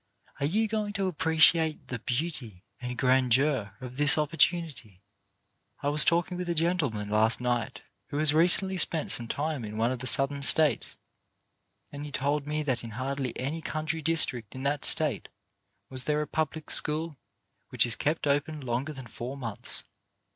[0.39, 5.03] Are you going to appreciate the beauty and grandeur of this opportunity?
[5.83, 9.77] I was talking with a gentleman last night who has recently spent some time in
[9.77, 10.97] one of the Southern states,
[11.91, 14.01] and he told me that in hardly any WHAT YOU OUGHT TO DO 197 country
[14.01, 15.27] district in that state
[15.91, 17.17] was there a public school
[17.69, 19.83] which is kept open longer than four months.